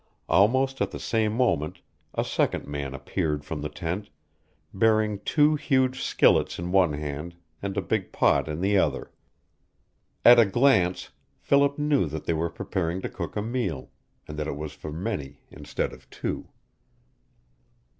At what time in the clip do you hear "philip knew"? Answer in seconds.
11.39-12.07